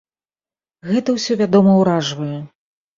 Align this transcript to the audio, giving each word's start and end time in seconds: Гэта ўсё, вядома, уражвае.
Гэта 0.93 1.17
ўсё, 1.17 1.39
вядома, 1.45 1.79
уражвае. 1.85 2.35